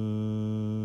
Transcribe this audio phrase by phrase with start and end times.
[0.00, 0.79] mm-hmm.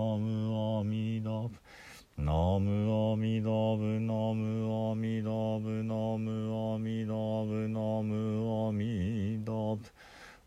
[0.00, 1.50] ブナムアミダブ。
[2.16, 4.00] ナムアミダブ。
[4.00, 5.84] ナムアミダブ。
[5.84, 7.68] ナムアミダブ。
[7.68, 9.80] ナムアミダブ。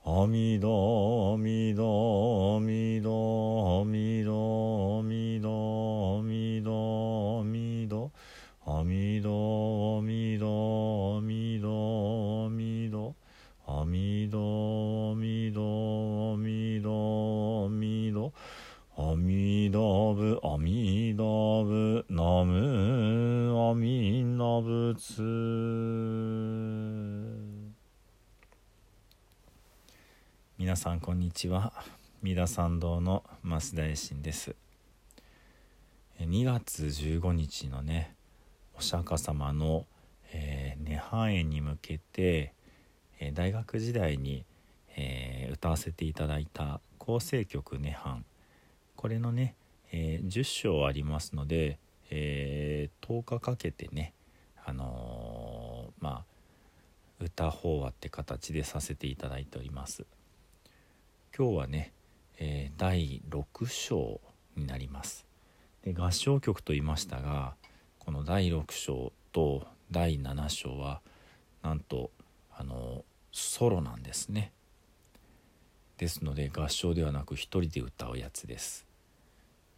[0.06, 6.70] アミダアミダアミダアミダアミダアミダ。
[6.70, 8.02] アミダ
[8.66, 10.46] アミダアミダ。
[19.84, 24.96] ミダブアミダブナムアミナブ
[30.58, 31.74] 皆さんこんにちは。
[32.22, 34.56] 三田参道の増田衛進です。
[36.18, 38.16] え2月15日のね
[38.78, 39.86] お釈迦様の、
[40.32, 42.54] えー涅槃宴に向けて、
[43.20, 44.46] えー大学時代に、
[44.96, 48.22] えー歌わせていただいた構成曲涅槃。
[48.96, 49.56] これのね、
[49.94, 51.78] えー10章ありますので、
[52.10, 54.14] えー10日かけてね
[54.66, 60.06] あのーまあ歌法話って形でさせていただいております。
[61.38, 61.94] 今日はね、
[62.40, 64.20] えー第6章
[64.58, 65.26] になります。
[65.84, 67.54] で合唱曲と言いましたが
[68.00, 71.02] この第6章と第7章は
[71.62, 72.10] なんと
[72.52, 74.52] あのソロなんですね。
[75.98, 78.88] ですので合唱ではなく一人で歌うやつです。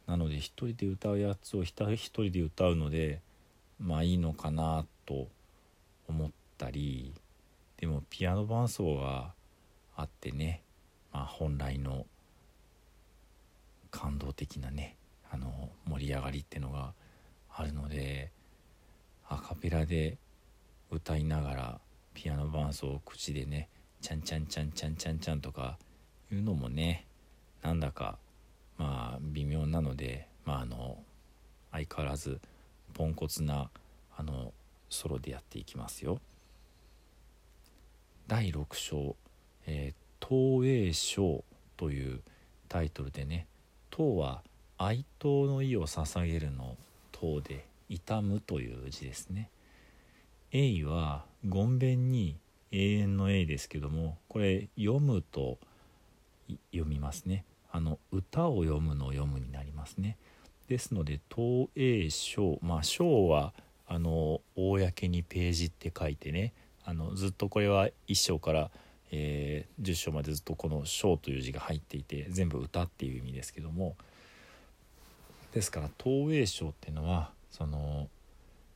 [0.08, 3.22] なので一人で歌うやつを一人で歌うので
[3.80, 5.28] まあいいのかなと
[6.08, 7.14] 思ったり
[7.78, 9.34] でもピアノ伴奏が
[9.96, 10.62] あってね、
[11.12, 12.06] まあ、本来の
[13.92, 14.96] 感動的なね
[15.32, 16.94] あの盛り上がりってのが
[17.54, 18.32] あるので
[19.28, 20.18] アカペラで
[20.92, 21.80] 歌いながら
[22.14, 23.70] ピアノ伴奏を口でね
[24.02, 25.78] 「ちゃんちゃんちゃんちゃんちゃんちゃん」とか
[26.32, 27.08] いうのもね
[27.62, 28.18] なんだか
[28.78, 30.98] まあ微妙なのでまああの
[31.72, 32.40] 相変わらず
[32.94, 33.70] ポンコツな
[34.18, 34.54] あの
[34.90, 36.20] ソロでやっていきますよ。
[38.28, 39.16] 第6章
[39.68, 41.44] 「えー、東映章」
[41.78, 42.22] という
[42.70, 43.48] タイトルでね
[43.96, 44.44] 「東」は
[44.78, 46.78] 哀悼の意を捧げるの
[47.20, 49.50] 「東」で「痛む」という字ですね。
[50.52, 52.38] 永はごんべんに
[52.72, 55.60] 永遠の永ですけどもこれ読むと
[56.72, 57.44] 読みますね
[57.76, 60.16] あの歌を読むのを読むになりますね。
[60.70, 63.54] ですので東映章まあ章は
[63.86, 66.54] あの公にページって書いてね
[66.86, 68.72] あのずっとこれは1章から、
[69.12, 73.98] えー10章までずっとこの「章」という字が入っていて全部歌っていう意味ですけども。
[75.52, 78.10] ですから東映章っていうのはその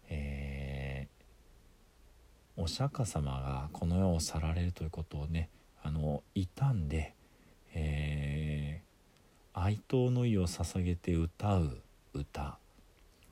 [0.09, 5.47] えーお釈迦様がこの世を去られるということをね
[5.81, 7.13] あの傷んで、
[7.73, 8.28] えー
[9.61, 11.81] 哀悼の意を捧げて歌う
[12.13, 12.57] 歌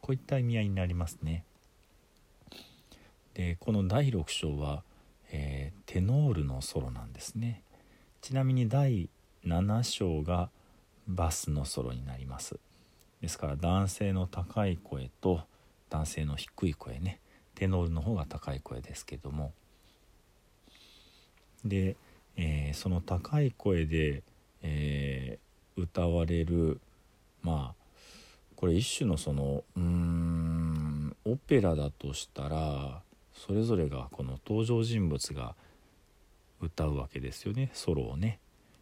[0.02, 1.44] こういった意味合いになりますね。
[3.34, 4.84] でこの第6章は、
[5.32, 7.62] えーテノールのソロなんですね。
[8.22, 9.10] ちなみに第
[9.46, 10.50] 7章が
[11.08, 12.60] バスのソロになります。
[13.22, 15.42] ですから男性の高い声と
[15.90, 17.20] 男性の低い声ね
[17.56, 19.54] テノールの方が高い声ですけども
[21.64, 21.96] で、
[22.36, 24.24] えーその高い声で、
[24.62, 25.47] えー
[25.78, 26.82] 歌われる
[27.44, 27.84] まあ
[28.56, 33.02] これ一種のそのうーんオペラだとしたら
[33.34, 35.56] それぞれがこの登場人物が
[36.60, 38.40] 歌うわけですよねソロをね。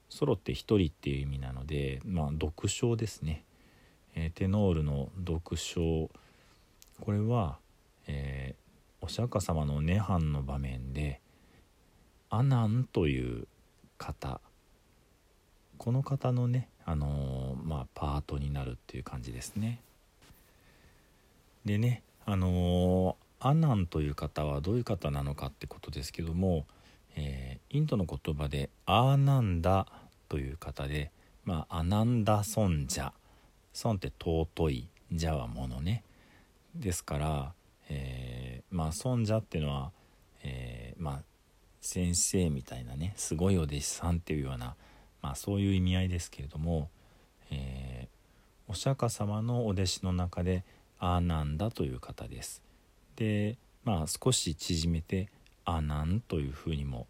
[0.10, 3.44] ソロって一人っていう意味なのでまあ独唱ですね。
[4.16, 6.10] えーテノールの独唱
[7.02, 7.58] これは、
[8.08, 8.66] えー
[9.02, 11.22] お釈迦様の涅槃の場面で
[12.32, 13.48] 阿南という
[14.00, 14.42] 方
[15.78, 19.80] この方のねあのー、まあパートになるっていう感じですね。
[21.66, 26.66] でねあのー、アナンという方はどういう方なのかってことですけども、
[27.16, 29.88] えー、インドの言葉でアーナンダ
[30.30, 31.12] という方で
[31.44, 33.14] まあアナンダ尊者
[33.74, 36.04] 尊って尊い者はものね。
[36.76, 37.54] ですから、
[37.90, 39.92] えー、まあ尊者っていうのは、
[40.44, 41.24] えー、まあ
[41.82, 44.76] 先生みたいなねすごいお弟子さんっていうような、
[45.26, 46.88] まあ、そういう意味合いですけれども、
[47.50, 50.64] えー、お釈迦様のお弟子の中で
[51.00, 52.62] アーナンダという方です。
[53.16, 55.30] でまあ少し縮めて
[55.64, 57.08] アナンというふうにも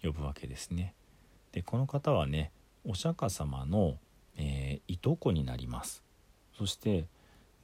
[0.00, 0.94] 呼ぶわけですね。
[1.50, 2.52] でこの方はね
[2.88, 3.96] お釈迦様の、
[4.36, 6.04] えー、いとこになります。
[6.56, 7.06] そして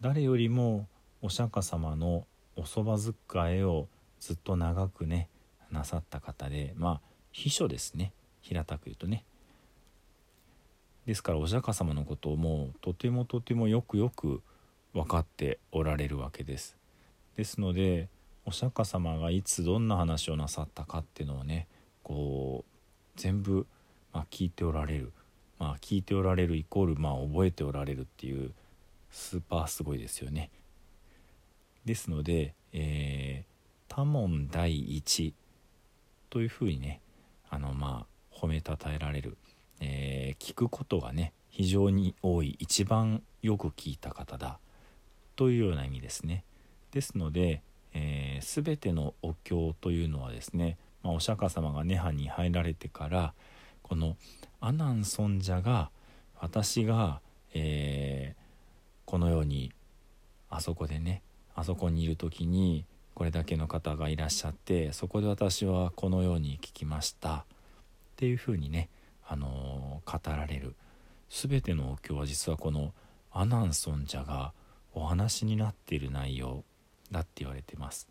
[0.00, 0.88] 誰よりも
[1.20, 2.26] お釈迦様の
[2.56, 3.86] おそば使いを
[4.18, 5.28] ずっと長くね
[5.70, 7.00] なさった方でまあ
[7.30, 9.24] 秘書ですね平たく言うとね
[11.06, 14.40] ですからお釈迦様のことをもうとてもとてもよくよく
[14.92, 16.76] 分かっておられるわけです。
[17.36, 18.08] ですので
[18.44, 21.66] お釈迦様がいつどんな話をなさったかっていうのをね
[22.02, 22.72] こう
[23.16, 23.66] 全部、
[24.12, 25.12] まあ、聞いておられる。
[25.58, 28.50] まあ聞いておられるイコールまあ覚えておられるっていう
[29.12, 30.50] スーパーすごいですよね。
[31.84, 35.34] ですので、えー、多聞第一
[36.30, 37.00] というふうにね
[37.48, 39.36] あのまあ褒めたたえられる、
[39.84, 44.60] えー、聞くことがね非常に多い一番よく聞いた方だ
[45.34, 46.44] というような意味ですね。
[46.92, 47.62] ですので、
[47.92, 53.34] えー、全てのお経というのはですね、まあ、お釈迦様が涅槃に入られてから
[53.82, 54.16] この
[54.60, 55.90] 阿南尊者が
[56.38, 57.20] 私が、
[57.52, 58.42] えー、
[59.04, 59.72] このように
[60.48, 61.22] あそこでね
[61.56, 62.84] あそこにいる時に
[63.14, 67.44] これだけの方がいらっしゃってそこで私はこのように聞きましたっ
[68.16, 68.88] ていうふうにね、
[69.32, 70.76] あの、語られる。
[71.32, 72.92] 全てのお経は実はこの
[73.30, 74.52] 阿南尊者が
[74.92, 76.62] お話になっている内容
[77.10, 78.06] だって言われてます。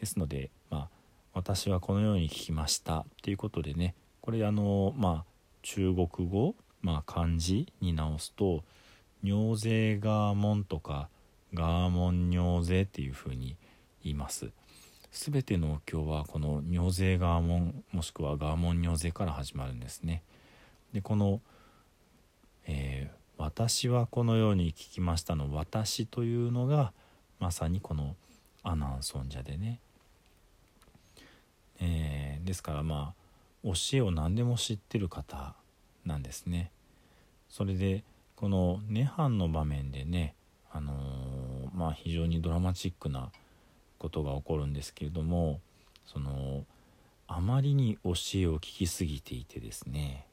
[0.00, 0.88] ですのでまあ
[1.32, 5.24] 私はこのように聞きましたっていうことでねこれあのまあ
[5.62, 8.64] 中国語、まあ、漢字に直すと
[9.22, 11.08] 「尿税ガーモン」とか
[11.54, 13.56] 「ガーモン尿税」っていうふうに
[14.02, 14.50] 言います。
[15.12, 20.22] 全てのお経はこの尿税ガーモンもしくはガーモン尿税から始まるんですね。
[20.96, 21.40] でこの、
[22.66, 26.92] えー私はこのように聞きましたの私というのが
[27.38, 28.16] まさにこの
[28.62, 29.78] 阿南尊者でね、
[31.80, 33.12] えー、ですからま
[33.64, 35.54] あ教えを何でも知ってる方
[36.04, 36.70] なんですね。
[37.48, 38.04] それで
[38.36, 40.34] この涅槃の場面でね
[40.72, 40.96] あのー、
[41.74, 43.30] まあ非常にドラマチックな
[43.98, 45.60] ことが起こるんですけれども
[46.06, 46.64] その
[47.28, 50.26] あまりに教えを聞きすぎていてですね。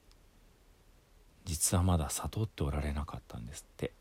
[1.45, 3.92] 実はまだ悟っておられなかったんですって。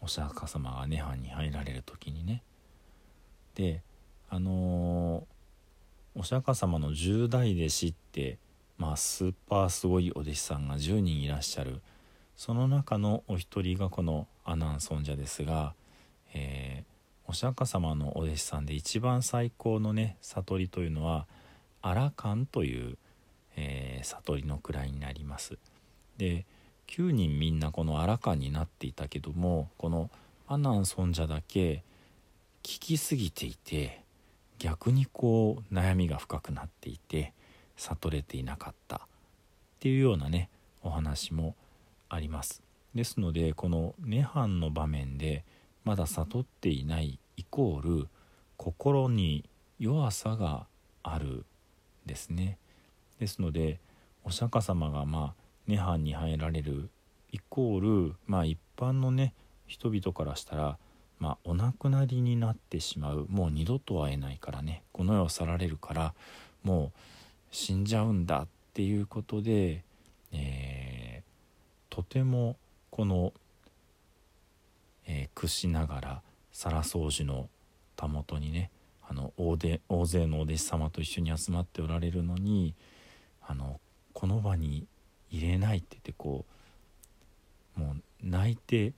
[0.00, 2.42] お釈迦様が涅槃に入られる時にね。
[3.54, 3.82] で
[4.28, 8.38] あのー、お釈迦様の十大弟子って
[8.78, 11.80] まあスーパーすごいお弟子さんが10人いらっしゃる。
[12.36, 15.74] その中のお一人がこの阿南尊者ですが、
[16.32, 21.26] えー、お釈迦様のお弟子さんで一番最高のね悟りというのは
[21.82, 22.96] アラカンという、
[23.56, 25.58] えー、悟りの位になります。
[26.20, 26.44] で
[26.88, 30.10] 9人みんなこのアラカンになっていたけどもこの
[30.46, 31.82] アナン尊者だけ
[32.62, 34.02] 聞きすぎていて
[34.58, 37.32] 逆にこう悩みが深くなっていて
[37.78, 38.96] 悟れていなかった。
[38.96, 39.00] っ
[39.80, 40.50] ていうようなね
[40.82, 41.54] お話も
[42.10, 42.62] あります。
[42.94, 45.44] ですのでこの涅槃の場面で
[45.84, 48.08] まだ悟っていないイコール
[48.58, 49.48] 心に
[49.78, 50.66] 弱さが
[51.02, 51.46] ある
[52.04, 52.58] ですね。
[53.18, 53.80] ですので
[54.22, 56.90] お釈迦様がまあ涅槃に入られる。
[57.32, 59.34] イコールまあ一般のね
[59.66, 60.78] 人々からしたら
[61.20, 63.26] まあ、お亡くなりになってしまう。
[63.28, 64.82] もう二度と会えないからね。
[64.92, 66.14] この世を去られるから
[66.62, 66.98] もう
[67.50, 69.84] 死んじゃうんだっていうことで、
[70.32, 72.56] えー、とても
[72.90, 73.32] この、
[75.06, 77.48] えー、屈しながら皿掃除の
[77.96, 78.70] たもとにね
[79.06, 82.74] あの大で大勢のお弟子様と一緒に集まっておられるのに
[83.46, 83.80] あの
[84.14, 84.86] この場に
[85.30, 86.44] 入れないって言ってこ
[87.76, 88.92] うもう泣いて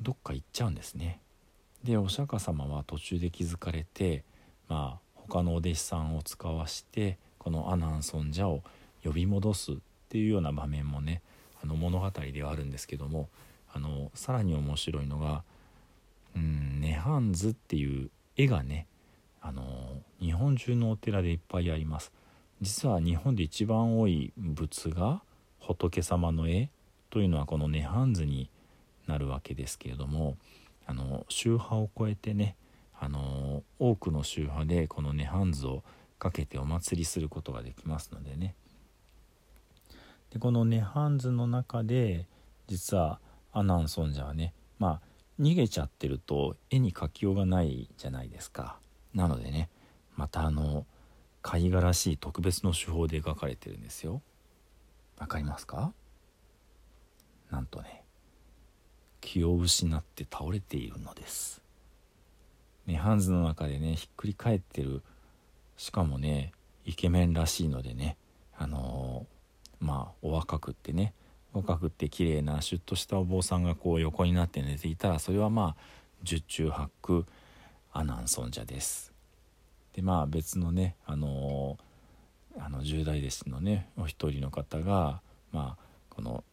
[0.00, 1.20] どっか行っちゃうんですね。
[1.84, 4.22] でお釈迦様は途中で気づかれて
[4.68, 8.62] まあ他のお弟子さんを使わしてこの阿南尊者を
[9.02, 9.76] 呼び戻すっ
[10.08, 11.22] ていうような場面もね
[11.62, 13.28] あの物語ではあるんですけども
[13.72, 15.42] あのさらに面白いのが
[16.36, 18.86] 「うん涅槃図」っていう絵がね
[19.40, 22.12] あの日本中のお寺でいっぱいあります。
[22.60, 25.22] 実は日本で一番多い仏が
[25.60, 26.70] 仏様の絵
[27.10, 28.50] というのはこの涅槃図に
[29.06, 30.36] なるわけですけれども
[30.86, 32.56] あの宗派を超えてね
[32.98, 35.82] あの多くの宗派でこの涅槃図を
[36.18, 38.54] かけてお祭りすることができますのでね。
[40.30, 42.26] でこの涅槃図の中で
[42.68, 43.18] 実は
[43.52, 45.00] 阿南尊者はねまあ
[45.40, 48.76] 逃げちゃってると絵に描きようがないじゃないですか。
[49.14, 49.70] なのでね
[50.16, 50.84] またあの
[51.42, 54.20] 貝殻らしい特別の手法で描かれてるんですよ。
[55.20, 55.92] わかりますか？
[57.50, 58.02] なんとね
[59.20, 61.62] 気を失って倒れているのです。
[62.86, 65.02] ねハンズの中でねひっくり返ってる
[65.76, 66.52] しかもね
[66.86, 68.16] イケメンらしいのでね
[68.56, 71.12] あのー、まあお若くってね
[71.52, 75.82] 若くって綺麗なシュッとしたお坊さんがこう横になって寝ていたらそれはまあ
[76.22, 77.26] 十中八九
[77.92, 79.12] 阿南尊者です。
[79.92, 81.82] でまあ別のねあのー、
[82.58, 85.20] あの十大弟子のねお一人の方が
[85.52, 86.44] まあこの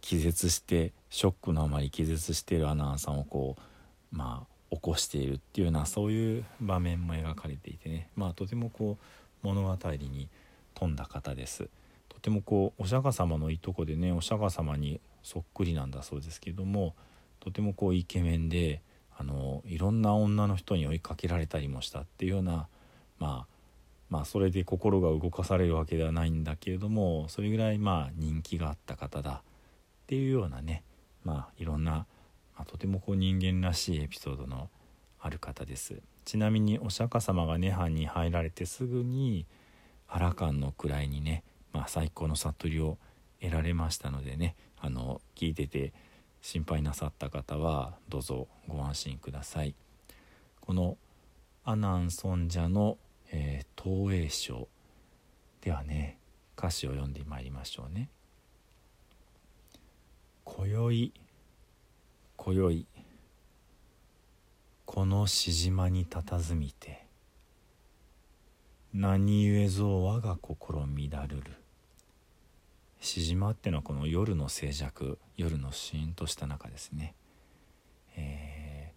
[0.00, 8.98] 気絶してショックのあまり気絶しているアナウンサーをこうまあ起こしているっていうようなそういう場面も描かれていてねまあとてもこ
[9.42, 10.28] う物語に
[10.74, 11.68] 富んだ方です。
[12.08, 16.94] とてもこうお釈迦様のいとこでねお釈迦様にそっくりなんだそうですけども
[17.40, 18.82] とてもこうイケメンで
[19.16, 22.66] あのいろんな女の人に追いかけられたりもしたっていうような
[23.18, 23.57] まあ
[24.10, 29.42] まあそれで心が動かされるわけではないんだけれどもそれぐらいまあ人気があった方だ。
[29.42, 30.82] っていうようなね
[31.24, 32.06] まあいろんな、ま
[32.62, 34.70] あ、とてもこう人間らしいエピソードの
[35.20, 36.00] ある方です。
[36.24, 39.46] ちなみにお釈迦様が涅槃に入られてすぐに
[40.08, 42.98] アラカンの位にね、まあ、最高の悟りを
[43.40, 45.92] 得られましたのでねあの聞いてて
[46.40, 49.74] 心配なさった方はどうぞご安心ください。
[50.60, 50.96] この
[51.64, 52.98] 阿南尊者の、
[53.30, 54.68] えー、東映書
[55.60, 56.18] ではね
[56.56, 58.08] 歌詞を読んでまいりましょうね
[60.44, 61.12] 今宵
[62.36, 62.86] 今宵
[64.86, 67.06] このしじまに佇みて
[68.94, 71.42] 何故ぞ我が心乱るる
[73.00, 77.14] しじまってのはこの夜の静寂夜のシーンとした中ですね、
[78.16, 78.92] え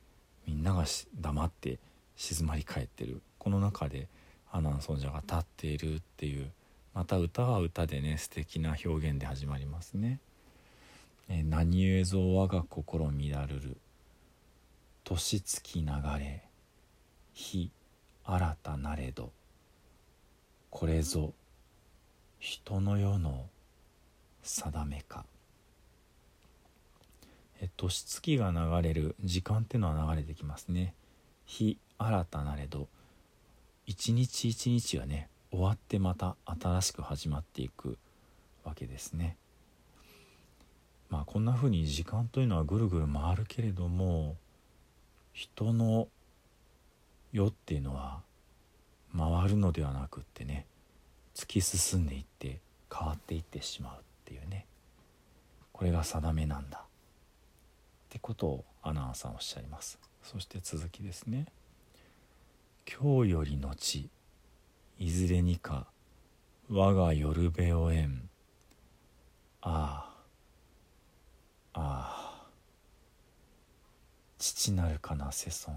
[0.48, 0.86] ー、みんなが
[1.20, 1.78] 黙って
[2.16, 4.08] 静まり返ってるこの中で
[4.52, 6.52] アナン尊者が立っているっていう
[6.94, 10.20] また歌は歌でね素敵な表現で始まりますね。
[11.30, 13.14] え何故ぞ我が心乱
[13.48, 13.78] るる。
[15.06, 15.86] 年月流
[16.20, 16.44] れ
[17.34, 17.72] 日
[18.26, 19.32] 新たなれど。
[20.70, 21.34] これぞ
[22.40, 23.46] 人の世の
[24.44, 25.26] 定めか。
[27.62, 30.94] え年月が流れる時間っていうのは流れてきますね。
[31.46, 32.90] 日新たなれど。
[33.92, 37.98] 一日一日はね終わってまた新しく始まっていく
[38.64, 39.36] わけですね。
[41.10, 44.38] まあこんな風に時間というのはぐるぐる回るけれども
[45.34, 46.08] 人の
[47.34, 48.22] 世っていうのは
[49.14, 50.66] 回るのではなくってね
[51.36, 54.68] 突き進んでいって変わっていってしまうっていうね。
[55.74, 56.78] これが定めなんだ。
[56.78, 56.84] っ
[58.08, 60.00] てことをアナウンサーおっしゃいます。
[60.24, 61.48] そして続きですね。
[62.94, 64.10] 今日より後
[65.00, 65.88] いずれにか
[66.70, 68.30] 我が夜べを縁。
[69.62, 70.14] あ
[71.74, 72.48] あああ。
[74.38, 75.74] 父なるかな世尊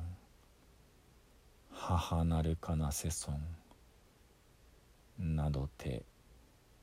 [1.70, 3.38] 母なるかな世尊
[5.18, 6.04] などて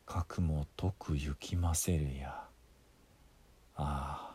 [0.05, 2.29] 核も解く行きませるや。
[3.75, 4.31] ああ。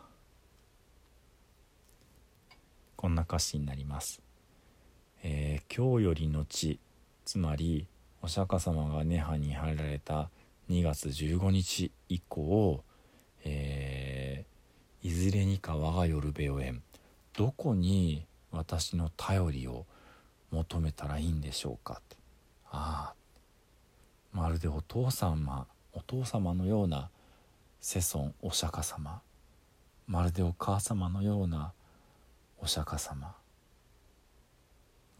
[2.96, 4.20] こんな歌詞になります、
[5.28, 6.78] えー、今日より後
[7.25, 7.88] つまり
[8.23, 10.30] お釈迦様が涅槃に入られた
[10.71, 12.85] 2月15日以降、
[13.45, 14.56] えー
[15.06, 16.83] いずれにか我が夜べよ縁。
[17.37, 19.87] どこに私の頼りを
[20.50, 22.00] 求めたらいいんでしょうか。
[22.00, 22.16] って
[22.73, 27.09] ああまるでお父様お父様のような
[27.80, 29.21] 世尊お釈迦様。
[30.09, 31.73] まるでお母様のような
[32.59, 33.33] お釈迦様。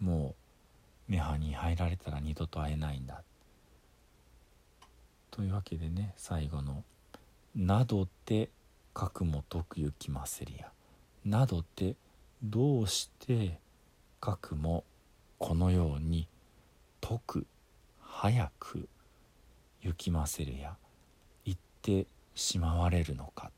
[0.00, 0.35] も
[1.09, 3.23] う涅槃に入られたら二度と会えないんだ。
[5.31, 6.85] というわけでね最後の
[7.55, 8.50] 「などて
[8.95, 10.73] 核も解くゆきませりや」
[11.25, 11.97] などって
[12.43, 13.59] どうして
[14.21, 14.85] 核も
[15.38, 16.29] このように
[17.00, 17.47] 解く
[18.00, 18.88] 早く
[19.83, 20.76] 行きませるや。
[21.45, 23.53] 言ってしまわれるのか。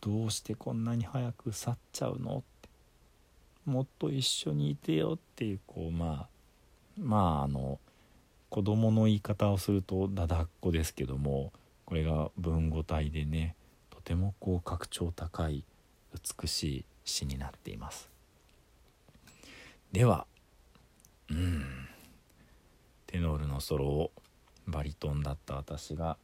[0.00, 2.42] どうしてこんなに早く去っちゃうの？
[3.64, 6.28] もっと一緒にいてよっていうこうまあ
[6.98, 7.78] まああの
[8.48, 11.52] 子供の言い方をするとだだっこですけども
[11.84, 13.54] これが文語体でね
[13.90, 15.64] とてもこう格調高い
[16.40, 18.10] 美しい詩になっています。
[19.92, 20.26] では
[21.30, 21.88] うん。
[23.06, 24.12] テノールのソロを
[24.66, 26.16] バリトンだった私が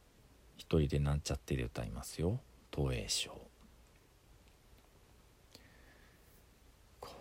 [0.57, 2.39] 一人でなんちゃってで歌いますよ。
[2.73, 3.46] 東映賞。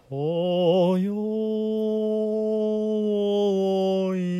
[0.08, 1.14] およ
[4.14, 4.35] い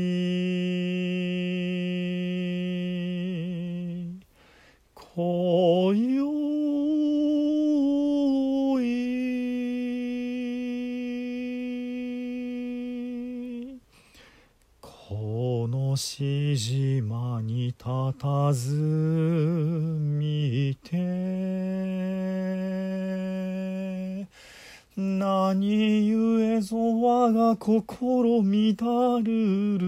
[25.27, 29.87] 何故ぞ我が心乱るる？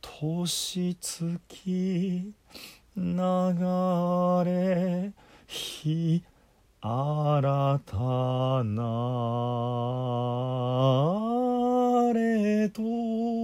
[0.00, 1.38] 年月
[2.96, 3.12] 流
[4.46, 5.12] れ
[5.46, 6.22] 日
[6.80, 8.82] 新たな
[12.14, 13.35] れと。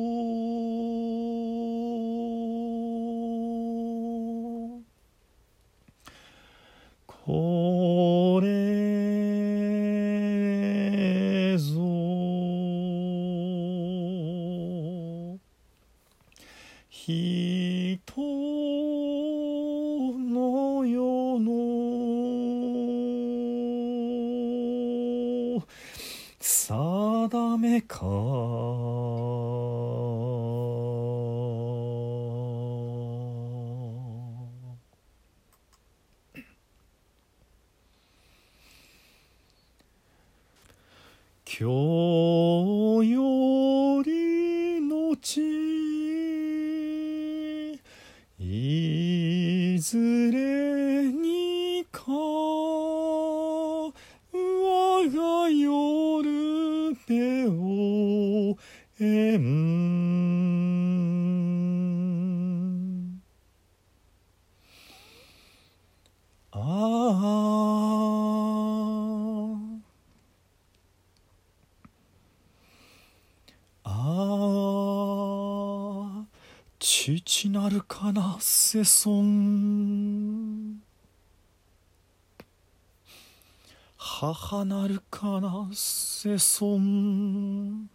[45.22, 45.40] ち
[48.40, 49.96] いず
[50.32, 53.92] れにか我
[55.08, 58.56] が夜べを
[58.98, 59.62] えん
[66.50, 66.58] あ
[73.84, 73.90] ああ
[76.24, 76.26] あ
[76.78, 78.36] 父なるかな
[78.72, 80.80] せそん
[83.98, 87.90] 母なるかなせそん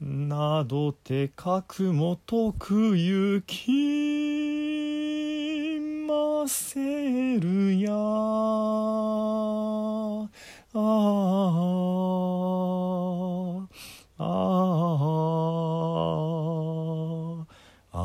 [0.00, 3.70] などてかくもとくゆき
[6.08, 7.90] ませるや。
[7.92, 7.98] あ
[14.16, 14.20] ああ
[17.92, 17.96] ああ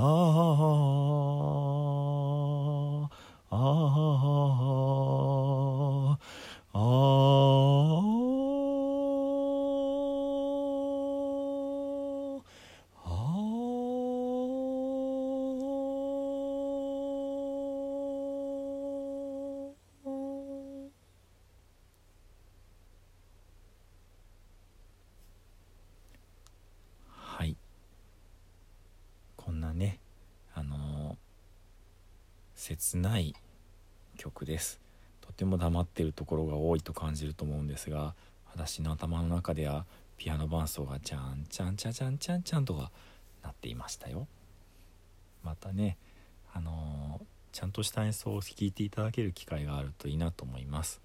[3.51, 3.55] ああ
[27.17, 27.57] はい
[29.35, 29.99] こんなね
[30.53, 31.15] あのー
[32.65, 33.35] 切ない
[34.17, 34.79] 曲です。
[35.21, 38.13] とても黙ってるところが多いと感じると思うんですが
[38.53, 39.85] 私の頭の中では
[40.17, 42.91] ピアノ伴奏がチャンチャンチャチャンチャンチャンとか
[43.43, 44.27] なっていましたよ
[45.43, 45.97] またね
[46.53, 47.25] あのー
[47.55, 50.99] ちゃんとした演奏を聴いていただける機会があるといいなと思います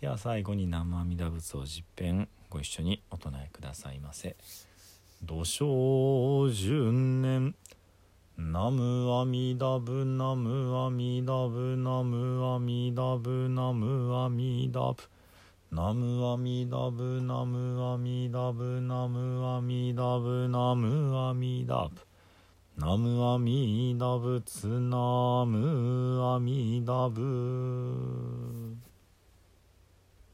[0.00, 4.34] では最後に南無阿弥陀仏を十遍ご一緒にお唱えくださいませ
[5.22, 7.54] 土生十年
[8.36, 14.96] ナムアミダブナムアミダブナムアミダブナムアミダブ。
[15.70, 22.00] ナムアミダブナムアミダブナムアミダブナムアミダブ。
[22.76, 28.53] ナムアミダブツナムアミダブ。